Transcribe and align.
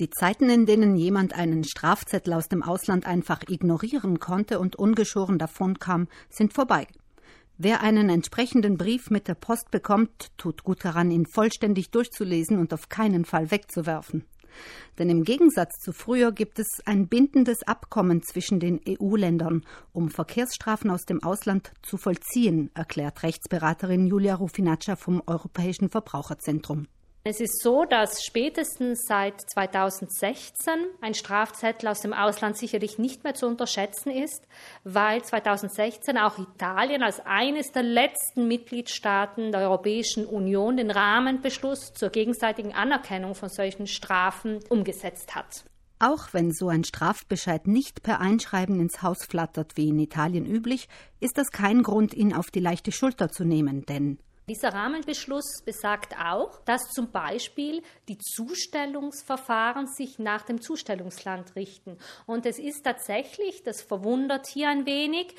Die 0.00 0.10
Zeiten, 0.10 0.50
in 0.50 0.66
denen 0.66 0.96
jemand 0.96 1.34
einen 1.34 1.62
Strafzettel 1.62 2.32
aus 2.32 2.48
dem 2.48 2.64
Ausland 2.64 3.06
einfach 3.06 3.42
ignorieren 3.46 4.18
konnte 4.18 4.58
und 4.58 4.74
ungeschoren 4.74 5.38
davonkam, 5.38 6.08
sind 6.28 6.52
vorbei. 6.52 6.88
Wer 7.58 7.80
einen 7.82 8.08
entsprechenden 8.08 8.76
Brief 8.76 9.10
mit 9.10 9.28
der 9.28 9.36
Post 9.36 9.70
bekommt, 9.70 10.32
tut 10.36 10.64
gut 10.64 10.84
daran, 10.84 11.12
ihn 11.12 11.26
vollständig 11.26 11.92
durchzulesen 11.92 12.58
und 12.58 12.74
auf 12.74 12.88
keinen 12.88 13.24
Fall 13.24 13.52
wegzuwerfen. 13.52 14.24
Denn 14.98 15.10
im 15.10 15.22
Gegensatz 15.22 15.78
zu 15.78 15.92
früher 15.92 16.32
gibt 16.32 16.58
es 16.58 16.80
ein 16.84 17.06
bindendes 17.06 17.62
Abkommen 17.62 18.22
zwischen 18.22 18.58
den 18.58 18.80
EU-Ländern, 18.88 19.64
um 19.92 20.10
Verkehrsstrafen 20.10 20.90
aus 20.90 21.04
dem 21.04 21.22
Ausland 21.22 21.72
zu 21.82 21.96
vollziehen, 21.96 22.72
erklärt 22.74 23.22
Rechtsberaterin 23.22 24.08
Julia 24.08 24.34
Rufinaccia 24.34 24.96
vom 24.96 25.22
Europäischen 25.26 25.88
Verbraucherzentrum. 25.88 26.88
Es 27.26 27.40
ist 27.40 27.62
so, 27.62 27.86
dass 27.86 28.22
spätestens 28.22 29.06
seit 29.06 29.40
2016 29.40 30.74
ein 31.00 31.14
Strafzettel 31.14 31.88
aus 31.88 32.02
dem 32.02 32.12
Ausland 32.12 32.58
sicherlich 32.58 32.98
nicht 32.98 33.24
mehr 33.24 33.32
zu 33.32 33.46
unterschätzen 33.46 34.10
ist, 34.10 34.46
weil 34.84 35.24
2016 35.24 36.18
auch 36.18 36.38
Italien 36.38 37.02
als 37.02 37.24
eines 37.24 37.72
der 37.72 37.82
letzten 37.82 38.46
Mitgliedstaaten 38.46 39.52
der 39.52 39.62
Europäischen 39.62 40.26
Union 40.26 40.76
den 40.76 40.90
Rahmenbeschluss 40.90 41.94
zur 41.94 42.10
gegenseitigen 42.10 42.74
Anerkennung 42.74 43.34
von 43.34 43.48
solchen 43.48 43.86
Strafen 43.86 44.60
umgesetzt 44.68 45.34
hat. 45.34 45.64
Auch 46.00 46.34
wenn 46.34 46.52
so 46.52 46.68
ein 46.68 46.84
Strafbescheid 46.84 47.66
nicht 47.66 48.02
per 48.02 48.20
Einschreiben 48.20 48.78
ins 48.80 49.00
Haus 49.00 49.24
flattert 49.24 49.78
wie 49.78 49.88
in 49.88 49.98
Italien 49.98 50.44
üblich, 50.44 50.88
ist 51.20 51.38
das 51.38 51.50
kein 51.52 51.82
Grund, 51.82 52.12
ihn 52.12 52.34
auf 52.34 52.50
die 52.50 52.60
leichte 52.60 52.92
Schulter 52.92 53.30
zu 53.30 53.44
nehmen, 53.44 53.86
denn 53.86 54.18
dieser 54.48 54.74
Rahmenbeschluss 54.74 55.62
besagt 55.64 56.14
auch, 56.18 56.60
dass 56.64 56.90
zum 56.90 57.10
Beispiel 57.10 57.82
die 58.08 58.18
Zustellungsverfahren 58.18 59.86
sich 59.86 60.18
nach 60.18 60.42
dem 60.42 60.60
Zustellungsland 60.60 61.56
richten. 61.56 61.96
Und 62.26 62.44
es 62.44 62.58
ist 62.58 62.82
tatsächlich, 62.84 63.62
das 63.62 63.82
verwundert 63.82 64.46
hier 64.46 64.68
ein 64.68 64.84
wenig, 64.84 65.34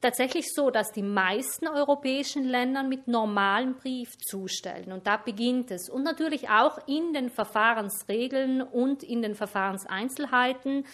tatsächlich 0.00 0.52
so, 0.52 0.70
dass 0.70 0.90
die 0.90 1.02
meisten 1.02 1.68
europäischen 1.68 2.44
Länder 2.44 2.82
mit 2.82 3.06
normalem 3.06 3.76
Brief 3.76 4.18
zustellen. 4.18 4.92
Und 4.92 5.06
da 5.06 5.16
beginnt 5.16 5.70
es. 5.70 5.88
Und 5.88 6.02
natürlich 6.02 6.48
auch 6.48 6.78
in 6.88 7.12
den 7.12 7.30
Verfahrensregeln 7.30 8.62
und 8.62 9.04
in 9.04 9.22
den 9.22 9.36
Verfahrenseinzelheiten 9.36 10.84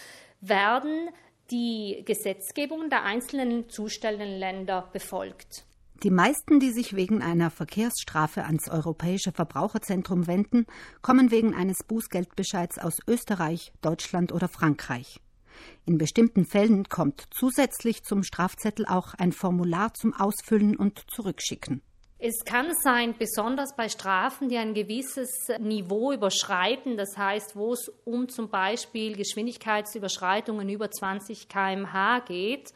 werden 0.41 1.09
die 1.51 2.03
Gesetzgebungen 2.05 2.91
der 2.91 3.05
einzelnen 3.05 3.69
zustellenden 3.69 4.39
Länder 4.39 4.89
befolgt. 4.93 5.65
Die 6.03 6.11
meisten, 6.11 6.61
die 6.61 6.71
sich 6.71 6.97
wegen 6.97 7.23
einer 7.23 7.51
Verkehrsstrafe 7.51 8.45
ans 8.45 8.69
Europäische 8.69 9.33
Verbraucherzentrum 9.33 10.27
wenden, 10.27 10.67
kommen 11.01 11.31
wegen 11.31 11.55
eines 11.55 11.79
Bußgeldbescheids 11.85 12.79
aus 12.79 12.99
Österreich, 13.07 13.73
Deutschland 13.81 14.33
oder 14.33 14.49
Frankreich. 14.49 15.21
In 15.87 15.99
bestimmten 15.99 16.45
Fällen 16.45 16.89
kommt 16.89 17.25
zusätzlich 17.31 18.03
zum 18.03 18.23
Strafzettel 18.23 18.87
auch 18.87 19.15
ein 19.15 19.33
Formular 19.33 19.95
zum 19.95 20.13
Ausfüllen 20.13 20.77
und 20.77 21.05
Zurückschicken. 21.11 21.81
Es 22.19 22.45
kann 22.45 22.73
sein, 22.83 23.15
besonders 23.19 23.77
bei 23.77 23.89
Strafen, 23.89 24.49
die 24.49 24.57
ein 24.57 24.73
gewisses 24.73 25.31
Niveau 25.61 26.13
überschreiten, 26.13 26.97
das 26.97 27.19
heißt, 27.19 27.55
wo 27.55 27.75
es 27.75 27.93
um 28.05 28.29
zum 28.29 28.49
Beispiel 28.49 29.15
Geschwindigkeitsüberschreitungen 29.15 30.69
über 30.69 30.91
20 30.91 31.49
km/h 31.49 32.21
geht, 32.21 32.73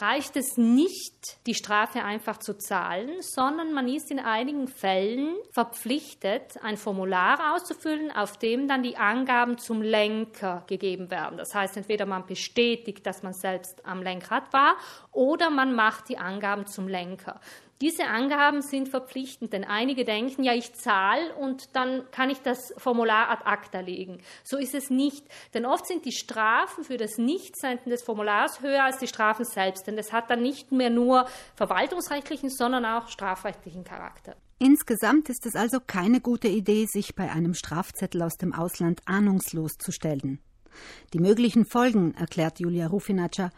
reicht 0.00 0.36
es 0.36 0.56
nicht, 0.56 1.38
die 1.46 1.54
Strafe 1.54 2.04
einfach 2.04 2.38
zu 2.38 2.56
zahlen, 2.56 3.20
sondern 3.20 3.72
man 3.72 3.88
ist 3.88 4.10
in 4.10 4.20
einigen 4.20 4.68
Fällen 4.68 5.34
verpflichtet, 5.52 6.62
ein 6.62 6.76
Formular 6.76 7.54
auszufüllen, 7.54 8.12
auf 8.12 8.38
dem 8.38 8.68
dann 8.68 8.82
die 8.82 8.96
Angaben 8.96 9.58
zum 9.58 9.82
Lenker 9.82 10.64
gegeben 10.68 11.10
werden. 11.10 11.36
Das 11.36 11.54
heißt, 11.54 11.76
entweder 11.76 12.06
man 12.06 12.26
bestätigt, 12.26 13.06
dass 13.06 13.22
man 13.22 13.32
selbst 13.32 13.84
am 13.84 14.02
Lenkrad 14.02 14.52
war, 14.52 14.76
oder 15.12 15.50
man 15.50 15.74
macht 15.74 16.08
die 16.08 16.18
Angaben 16.18 16.66
zum 16.66 16.86
Lenker. 16.86 17.40
Diese 17.80 18.06
Angaben 18.06 18.60
sind 18.60 18.88
verpflichtend, 18.88 19.52
denn 19.52 19.64
einige 19.64 20.04
denken, 20.04 20.42
ja, 20.42 20.52
ich 20.52 20.74
zahle 20.74 21.32
und 21.36 21.76
dann 21.76 22.10
kann 22.10 22.28
ich 22.28 22.40
das 22.40 22.74
Formular 22.76 23.30
ad 23.30 23.42
acta 23.44 23.80
legen. 23.80 24.20
So 24.42 24.56
ist 24.56 24.74
es 24.74 24.90
nicht, 24.90 25.24
denn 25.54 25.64
oft 25.64 25.86
sind 25.86 26.04
die 26.04 26.12
Strafen 26.12 26.82
für 26.82 26.96
das 26.96 27.18
Nichtsenden 27.18 27.90
des 27.90 28.02
Formulars 28.02 28.62
höher 28.62 28.82
als 28.82 28.98
die 28.98 29.06
Strafen 29.06 29.44
selbst, 29.44 29.86
denn 29.86 29.96
es 29.96 30.12
hat 30.12 30.28
dann 30.28 30.42
nicht 30.42 30.72
mehr 30.72 30.90
nur 30.90 31.26
verwaltungsrechtlichen, 31.54 32.50
sondern 32.50 32.84
auch 32.84 33.08
strafrechtlichen 33.08 33.84
Charakter. 33.84 34.34
Insgesamt 34.58 35.28
ist 35.28 35.46
es 35.46 35.54
also 35.54 35.78
keine 35.78 36.20
gute 36.20 36.48
Idee, 36.48 36.86
sich 36.86 37.14
bei 37.14 37.30
einem 37.30 37.54
Strafzettel 37.54 38.22
aus 38.22 38.38
dem 38.38 38.52
Ausland 38.52 39.02
ahnungslos 39.06 39.78
zu 39.78 39.92
stellen. 39.92 40.40
Die 41.12 41.20
möglichen 41.20 41.64
Folgen, 41.64 42.14
erklärt 42.14 42.58
Julia 42.58 42.88
Rufinaccia, 42.88 43.50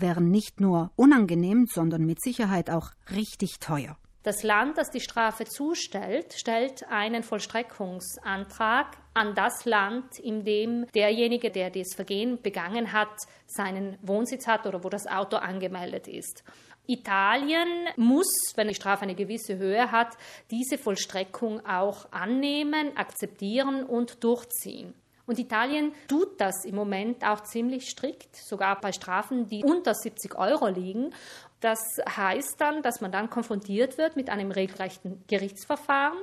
wären 0.00 0.30
nicht 0.30 0.60
nur 0.60 0.90
unangenehm, 0.96 1.66
sondern 1.66 2.04
mit 2.04 2.20
Sicherheit 2.22 2.70
auch 2.70 2.90
richtig 3.14 3.58
teuer. 3.58 3.96
Das 4.26 4.42
Land, 4.42 4.76
das 4.76 4.90
die 4.90 5.00
Strafe 5.00 5.44
zustellt, 5.44 6.34
stellt 6.34 6.88
einen 6.88 7.22
Vollstreckungsantrag 7.22 8.96
an 9.14 9.36
das 9.36 9.64
Land, 9.66 10.18
in 10.18 10.44
dem 10.44 10.86
derjenige, 10.96 11.52
der 11.52 11.70
das 11.70 11.94
Vergehen 11.94 12.42
begangen 12.42 12.92
hat, 12.92 13.16
seinen 13.46 13.96
Wohnsitz 14.02 14.48
hat 14.48 14.66
oder 14.66 14.82
wo 14.82 14.88
das 14.88 15.06
Auto 15.06 15.36
angemeldet 15.36 16.08
ist. 16.08 16.42
Italien 16.88 17.68
muss, 17.96 18.52
wenn 18.56 18.66
die 18.66 18.74
Strafe 18.74 19.02
eine 19.02 19.14
gewisse 19.14 19.58
Höhe 19.58 19.92
hat, 19.92 20.16
diese 20.50 20.76
Vollstreckung 20.76 21.64
auch 21.64 22.10
annehmen, 22.12 22.96
akzeptieren 22.96 23.84
und 23.84 24.24
durchziehen. 24.24 24.92
Und 25.26 25.38
Italien 25.38 25.92
tut 26.06 26.40
das 26.40 26.64
im 26.64 26.76
Moment 26.76 27.24
auch 27.24 27.42
ziemlich 27.42 27.88
strikt, 27.88 28.36
sogar 28.36 28.80
bei 28.80 28.92
Strafen, 28.92 29.48
die 29.48 29.64
unter 29.64 29.94
70 29.94 30.36
Euro 30.36 30.68
liegen. 30.68 31.12
Das 31.60 31.80
heißt 32.08 32.60
dann, 32.60 32.82
dass 32.82 33.00
man 33.00 33.10
dann 33.10 33.28
konfrontiert 33.28 33.98
wird 33.98 34.14
mit 34.14 34.30
einem 34.30 34.50
regelrechten 34.50 35.24
Gerichtsverfahren, 35.26 36.18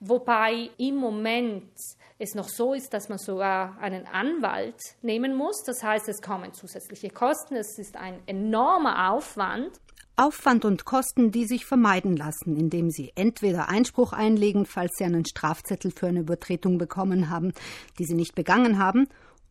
wobei 0.00 0.70
im 0.76 0.96
Moment 0.96 1.70
es 2.18 2.34
noch 2.34 2.48
so 2.48 2.74
ist, 2.74 2.92
dass 2.92 3.08
man 3.08 3.18
sogar 3.18 3.78
einen 3.80 4.06
Anwalt 4.06 4.78
nehmen 5.02 5.34
muss. 5.34 5.62
Das 5.64 5.82
heißt, 5.82 6.08
es 6.08 6.20
kommen 6.22 6.52
zusätzliche 6.52 7.10
Kosten, 7.10 7.56
es 7.56 7.78
ist 7.78 7.96
ein 7.96 8.20
enormer 8.26 9.12
Aufwand. 9.12 9.70
Aufwand 10.16 10.64
und 10.64 10.84
Kosten, 10.84 11.32
die 11.32 11.44
sich 11.44 11.66
vermeiden 11.66 12.16
lassen, 12.16 12.56
indem 12.56 12.90
Sie 12.90 13.12
entweder 13.16 13.68
Einspruch 13.68 14.12
einlegen, 14.12 14.64
falls 14.64 14.92
Sie 14.96 15.04
einen 15.04 15.24
Strafzettel 15.24 15.90
für 15.90 16.06
eine 16.06 16.20
Übertretung 16.20 16.78
bekommen 16.78 17.30
haben, 17.30 17.52
die 17.98 18.04
Sie 18.04 18.14
nicht 18.14 18.34
begangen 18.34 18.78
haben, 18.78 19.08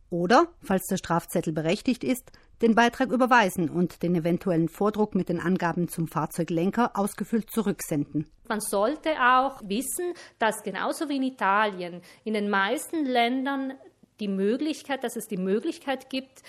oder, 0.10 0.48
falls 0.62 0.86
der 0.86 0.98
Strafzettel 0.98 1.54
berechtigt 1.54 2.04
ist, 2.04 2.32
den 2.62 2.76
Beitrag 2.76 3.10
überweisen 3.10 3.70
und 3.70 4.04
den 4.04 4.16
eventuellen 4.16 4.70
Vordruck 4.70 5.16
mit 5.16 5.28
den 5.28 5.40
Angaben 5.40 5.88
zum 5.88 6.08
Fahrzeuglenker 6.08 6.92
ausgefüllt 6.94 7.50
zurücksenden. 7.50 8.28
Man 8.48 8.62
sollte 8.62 9.10
auch 9.10 9.60
wissen, 9.64 10.14
dass 10.38 10.62
genauso 10.64 11.10
wie 11.10 11.18
in 11.18 11.24
Italien 11.24 12.02
in 12.24 12.36
den 12.36 12.50
meisten 12.50 13.06
Ländern 13.06 13.74
die 14.20 14.28
Möglichkeit, 14.28 15.04
dass 15.04 15.16
es 15.16 15.26
die 15.26 15.38
Möglichkeit 15.38 16.10
gibt, 16.10 16.44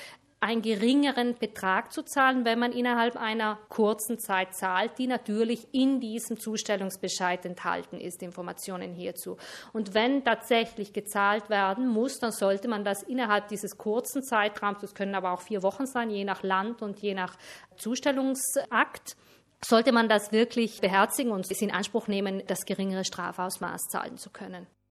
einen 0.45 0.61
geringeren 0.61 1.37
Betrag 1.39 1.91
zu 1.91 2.03
zahlen, 2.03 2.45
wenn 2.45 2.59
man 2.59 2.73
innerhalb 2.73 3.17
einer 3.17 3.59
kurzen 3.71 4.19
Zeit 4.19 4.55
zahlt, 4.55 4.99
die 4.99 5.07
natürlich 5.07 5.69
in 5.73 6.01
diesem 6.01 6.39
Zustellungsbescheid 6.39 7.47
enthalten 7.47 7.99
ist, 7.99 8.23
Informationen 8.23 8.93
hierzu. 8.93 9.39
Und 9.73 9.95
wenn 9.95 10.23
tatsächlich 10.23 10.93
gezahlt 10.93 11.49
werden 11.49 11.89
muss, 11.89 12.19
dann 12.19 12.31
sollte 12.31 12.69
man 12.69 12.85
das 12.85 13.03
innerhalb 13.03 13.49
dieses 13.49 13.79
kurzen 13.79 14.23
Zeitraums, 14.23 14.83
das 14.83 14.95
können 14.95 15.15
aber 15.15 15.33
auch 15.33 15.41
vier 15.41 15.63
Wochen 15.63 15.87
sein, 15.87 16.11
je 16.11 16.25
nach 16.25 16.43
Land 16.43 16.83
und 16.83 16.99
je 16.99 17.15
nach 17.15 17.39
Zustellungsakt, 17.77 19.17
sollte 19.65 19.93
man 19.93 20.11
das 20.11 20.31
wirklich 20.31 20.83
beherzigen 20.83 21.33
und 21.33 21.51
es 21.51 21.63
in 21.63 21.71
Anspruch 21.71 22.07
nehmen, 22.07 22.43
das 22.47 22.67
geringere 22.67 23.07
Strafausmaß 23.07 23.89
zahlen 23.89 24.19
zu 24.19 24.29
können. 24.29 24.67